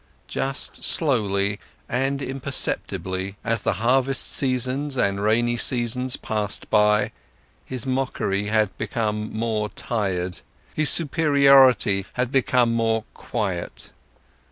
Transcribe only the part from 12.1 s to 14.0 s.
had become more quiet.